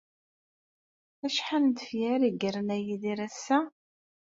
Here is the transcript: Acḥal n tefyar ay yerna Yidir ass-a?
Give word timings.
Acḥal 1.25 1.63
n 1.65 1.71
tefyar 1.79 2.21
ay 2.27 2.35
yerna 2.41 2.77
Yidir 2.85 3.19
ass-a? 3.27 3.59